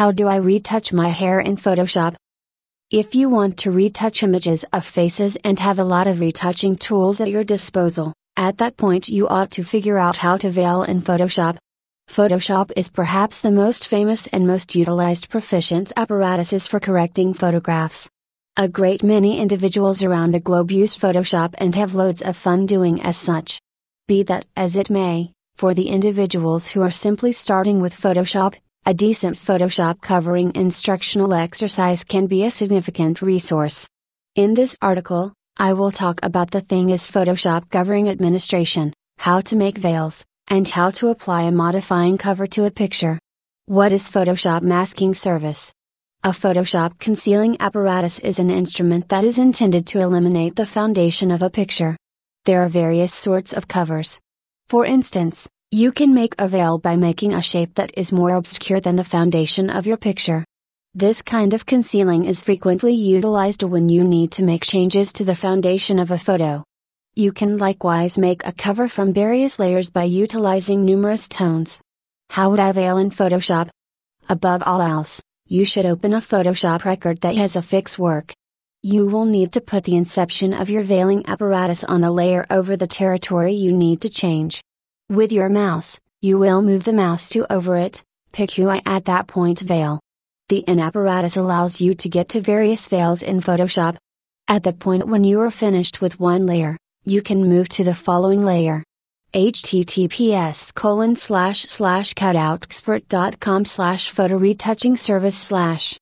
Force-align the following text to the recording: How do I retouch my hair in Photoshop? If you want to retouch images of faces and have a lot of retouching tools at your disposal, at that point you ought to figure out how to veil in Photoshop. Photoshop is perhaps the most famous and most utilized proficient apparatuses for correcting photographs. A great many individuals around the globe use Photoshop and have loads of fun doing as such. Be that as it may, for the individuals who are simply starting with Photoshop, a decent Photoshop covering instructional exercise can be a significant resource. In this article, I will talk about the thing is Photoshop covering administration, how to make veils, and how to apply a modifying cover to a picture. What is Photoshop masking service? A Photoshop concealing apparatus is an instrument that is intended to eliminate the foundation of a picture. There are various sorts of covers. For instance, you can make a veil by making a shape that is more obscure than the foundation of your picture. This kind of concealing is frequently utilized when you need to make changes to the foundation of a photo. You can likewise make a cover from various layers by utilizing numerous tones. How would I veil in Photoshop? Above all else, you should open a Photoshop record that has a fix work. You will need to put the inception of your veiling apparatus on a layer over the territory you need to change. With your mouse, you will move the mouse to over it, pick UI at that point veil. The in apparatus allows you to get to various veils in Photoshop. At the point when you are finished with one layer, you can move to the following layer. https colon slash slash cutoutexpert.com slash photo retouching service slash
How 0.00 0.12
do 0.12 0.28
I 0.28 0.36
retouch 0.36 0.94
my 0.94 1.08
hair 1.08 1.40
in 1.40 1.58
Photoshop? 1.58 2.14
If 2.90 3.14
you 3.14 3.28
want 3.28 3.58
to 3.58 3.70
retouch 3.70 4.22
images 4.22 4.64
of 4.72 4.86
faces 4.86 5.36
and 5.44 5.58
have 5.58 5.78
a 5.78 5.84
lot 5.84 6.06
of 6.06 6.20
retouching 6.20 6.76
tools 6.76 7.20
at 7.20 7.28
your 7.28 7.44
disposal, 7.44 8.14
at 8.34 8.56
that 8.56 8.78
point 8.78 9.10
you 9.10 9.28
ought 9.28 9.50
to 9.50 9.62
figure 9.62 9.98
out 9.98 10.16
how 10.16 10.38
to 10.38 10.48
veil 10.48 10.84
in 10.84 11.02
Photoshop. 11.02 11.58
Photoshop 12.08 12.70
is 12.76 12.88
perhaps 12.88 13.42
the 13.42 13.50
most 13.52 13.86
famous 13.86 14.26
and 14.28 14.46
most 14.46 14.74
utilized 14.74 15.28
proficient 15.28 15.92
apparatuses 15.98 16.66
for 16.66 16.80
correcting 16.80 17.34
photographs. 17.34 18.08
A 18.56 18.68
great 18.68 19.02
many 19.02 19.38
individuals 19.38 20.02
around 20.02 20.32
the 20.32 20.40
globe 20.40 20.70
use 20.70 20.96
Photoshop 20.96 21.52
and 21.58 21.74
have 21.74 21.94
loads 21.94 22.22
of 22.22 22.38
fun 22.38 22.64
doing 22.64 23.02
as 23.02 23.18
such. 23.18 23.60
Be 24.08 24.22
that 24.22 24.46
as 24.56 24.76
it 24.76 24.88
may, 24.88 25.32
for 25.56 25.74
the 25.74 25.90
individuals 25.90 26.68
who 26.68 26.80
are 26.80 26.90
simply 26.90 27.32
starting 27.32 27.82
with 27.82 27.92
Photoshop, 27.92 28.54
a 28.90 28.94
decent 28.94 29.36
Photoshop 29.36 30.00
covering 30.00 30.50
instructional 30.56 31.32
exercise 31.32 32.02
can 32.02 32.26
be 32.26 32.44
a 32.44 32.50
significant 32.50 33.22
resource. 33.22 33.86
In 34.34 34.54
this 34.54 34.74
article, 34.82 35.32
I 35.56 35.74
will 35.74 35.92
talk 35.92 36.18
about 36.24 36.50
the 36.50 36.60
thing 36.60 36.90
is 36.90 37.06
Photoshop 37.06 37.70
covering 37.70 38.08
administration, 38.08 38.92
how 39.16 39.42
to 39.42 39.54
make 39.54 39.78
veils, 39.78 40.24
and 40.48 40.68
how 40.68 40.90
to 40.98 41.06
apply 41.06 41.42
a 41.42 41.52
modifying 41.52 42.18
cover 42.18 42.48
to 42.48 42.64
a 42.64 42.70
picture. 42.72 43.20
What 43.66 43.92
is 43.92 44.10
Photoshop 44.10 44.62
masking 44.62 45.14
service? 45.14 45.72
A 46.24 46.30
Photoshop 46.30 46.98
concealing 46.98 47.58
apparatus 47.60 48.18
is 48.18 48.40
an 48.40 48.50
instrument 48.50 49.08
that 49.10 49.22
is 49.22 49.38
intended 49.38 49.86
to 49.86 50.00
eliminate 50.00 50.56
the 50.56 50.66
foundation 50.66 51.30
of 51.30 51.42
a 51.42 51.48
picture. 51.60 51.96
There 52.44 52.64
are 52.64 52.68
various 52.68 53.14
sorts 53.14 53.52
of 53.52 53.68
covers. 53.68 54.18
For 54.68 54.84
instance, 54.84 55.46
you 55.72 55.92
can 55.92 56.12
make 56.12 56.34
a 56.36 56.48
veil 56.48 56.78
by 56.78 56.96
making 56.96 57.32
a 57.32 57.40
shape 57.40 57.76
that 57.76 57.92
is 57.96 58.10
more 58.10 58.34
obscure 58.34 58.80
than 58.80 58.96
the 58.96 59.04
foundation 59.04 59.70
of 59.70 59.86
your 59.86 59.96
picture. 59.96 60.44
This 60.94 61.22
kind 61.22 61.54
of 61.54 61.64
concealing 61.64 62.24
is 62.24 62.42
frequently 62.42 62.92
utilized 62.92 63.62
when 63.62 63.88
you 63.88 64.02
need 64.02 64.32
to 64.32 64.42
make 64.42 64.64
changes 64.64 65.12
to 65.12 65.24
the 65.24 65.36
foundation 65.36 66.00
of 66.00 66.10
a 66.10 66.18
photo. 66.18 66.64
You 67.14 67.30
can 67.30 67.56
likewise 67.56 68.18
make 68.18 68.44
a 68.44 68.52
cover 68.52 68.88
from 68.88 69.12
various 69.12 69.60
layers 69.60 69.90
by 69.90 70.04
utilizing 70.04 70.84
numerous 70.84 71.28
tones. 71.28 71.80
How 72.30 72.50
would 72.50 72.58
I 72.58 72.72
veil 72.72 72.98
in 72.98 73.12
Photoshop? 73.12 73.68
Above 74.28 74.64
all 74.66 74.82
else, 74.82 75.22
you 75.46 75.64
should 75.64 75.86
open 75.86 76.14
a 76.14 76.18
Photoshop 76.18 76.84
record 76.84 77.20
that 77.20 77.36
has 77.36 77.54
a 77.54 77.62
fix 77.62 77.96
work. 77.96 78.32
You 78.82 79.06
will 79.06 79.24
need 79.24 79.52
to 79.52 79.60
put 79.60 79.84
the 79.84 79.96
inception 79.96 80.52
of 80.52 80.68
your 80.68 80.82
veiling 80.82 81.22
apparatus 81.28 81.84
on 81.84 82.02
a 82.02 82.10
layer 82.10 82.44
over 82.50 82.76
the 82.76 82.88
territory 82.88 83.52
you 83.52 83.70
need 83.70 84.00
to 84.00 84.10
change. 84.10 84.60
With 85.10 85.32
your 85.32 85.48
mouse, 85.48 85.98
you 86.20 86.38
will 86.38 86.62
move 86.62 86.84
the 86.84 86.92
mouse 86.92 87.28
to 87.30 87.52
over 87.52 87.76
it, 87.76 88.04
pick 88.32 88.56
UI 88.56 88.80
at 88.86 89.06
that 89.06 89.26
point 89.26 89.58
veil. 89.58 89.98
The 90.48 90.58
in 90.58 90.78
apparatus 90.78 91.36
allows 91.36 91.80
you 91.80 91.94
to 91.94 92.08
get 92.08 92.28
to 92.28 92.40
various 92.40 92.86
veils 92.86 93.20
in 93.20 93.40
Photoshop. 93.40 93.96
At 94.46 94.62
the 94.62 94.72
point 94.72 95.08
when 95.08 95.24
you 95.24 95.40
are 95.40 95.50
finished 95.50 96.00
with 96.00 96.20
one 96.20 96.46
layer, 96.46 96.76
you 97.04 97.22
can 97.22 97.48
move 97.48 97.68
to 97.70 97.82
the 97.82 97.92
following 97.96 98.44
layer. 98.44 98.84
https 99.34 100.72
colon 100.74 101.16
slash 101.16 101.62
slash 101.62 102.14
cutoutexpert.com 102.14 103.64
slash 103.64 104.10
photo 104.10 104.36
retouching 104.36 104.96
service 104.96 105.36
slash 105.36 105.98